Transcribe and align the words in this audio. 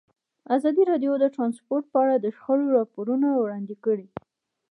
ازادي 0.55 0.83
راډیو 0.91 1.13
د 1.19 1.25
ترانسپورټ 1.35 1.83
په 1.91 1.97
اړه 2.03 2.15
د 2.17 2.25
شخړو 2.35 2.65
راپورونه 2.77 3.27
وړاندې 3.33 3.75
کړي. 3.85 4.07